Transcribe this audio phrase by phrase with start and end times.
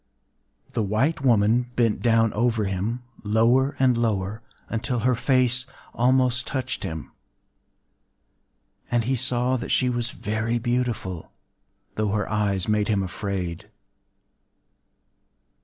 [0.73, 6.81] The white woman bent down over him, lower and lower, until her face almost touched
[6.81, 7.11] him;
[8.89, 13.69] and he saw that she was very beautiful,—though her eyes made him afraid.